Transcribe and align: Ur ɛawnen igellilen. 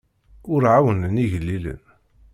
Ur 0.53 0.61
ɛawnen 0.73 1.21
igellilen. 1.23 1.81